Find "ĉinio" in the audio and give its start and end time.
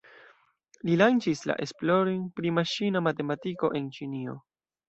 3.99-4.39